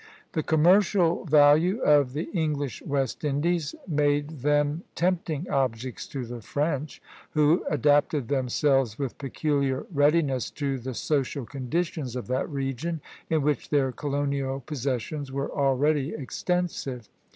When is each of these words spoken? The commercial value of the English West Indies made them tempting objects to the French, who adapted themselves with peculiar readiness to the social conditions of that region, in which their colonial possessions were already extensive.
The 0.31 0.41
commercial 0.41 1.25
value 1.25 1.79
of 1.81 2.13
the 2.13 2.23
English 2.33 2.81
West 2.81 3.23
Indies 3.23 3.75
made 3.87 4.39
them 4.41 4.81
tempting 4.95 5.47
objects 5.47 6.07
to 6.07 6.25
the 6.25 6.41
French, 6.41 6.99
who 7.35 7.63
adapted 7.69 8.27
themselves 8.27 8.97
with 8.97 9.19
peculiar 9.19 9.85
readiness 9.93 10.49
to 10.57 10.79
the 10.79 10.95
social 10.95 11.45
conditions 11.45 12.15
of 12.15 12.25
that 12.29 12.49
region, 12.49 12.99
in 13.29 13.43
which 13.43 13.69
their 13.69 13.91
colonial 13.91 14.59
possessions 14.61 15.31
were 15.31 15.51
already 15.51 16.15
extensive. 16.15 17.07